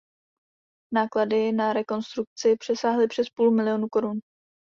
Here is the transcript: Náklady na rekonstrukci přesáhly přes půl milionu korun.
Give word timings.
Náklady 0.93 1.51
na 1.51 1.73
rekonstrukci 1.73 2.55
přesáhly 2.59 3.07
přes 3.07 3.29
půl 3.29 3.51
milionu 3.51 3.87
korun. 3.91 4.19